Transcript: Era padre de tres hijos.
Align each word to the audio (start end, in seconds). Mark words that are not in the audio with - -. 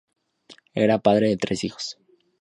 Era 0.73 0.97
padre 0.97 1.29
de 1.29 1.37
tres 1.37 1.63
hijos. 1.63 1.99